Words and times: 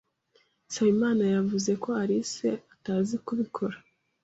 Nsabimana 0.67 1.23
yavuze 1.35 1.71
ko 1.83 1.89
Alice 2.01 2.49
atazi 2.73 3.15
kubikora. 3.25 3.77